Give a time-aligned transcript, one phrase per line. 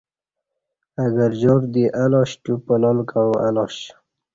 [0.99, 3.77] اہ گرجار دی اہ لاش تیو پلال کعو الاش